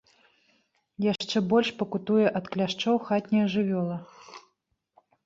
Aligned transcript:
Яшчэ 1.11 1.37
больш 1.51 1.69
пакутуе 1.81 2.25
ад 2.39 2.45
кляшчоў 2.55 2.97
хатняя 3.11 3.45
жывёла. 3.57 3.97